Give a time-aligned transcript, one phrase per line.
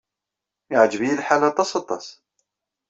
[0.71, 2.05] Yeɛjeb-iyi lḥal aṭas, aṭas.